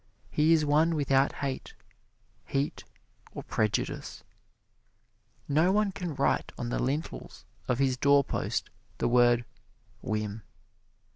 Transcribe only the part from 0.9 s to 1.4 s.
without